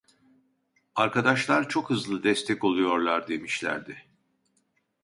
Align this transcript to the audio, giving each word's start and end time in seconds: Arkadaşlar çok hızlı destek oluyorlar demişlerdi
Arkadaşlar 0.95 1.69
çok 1.69 1.89
hızlı 1.89 2.23
destek 2.23 2.63
oluyorlar 2.63 3.27
demişlerdi 3.27 4.05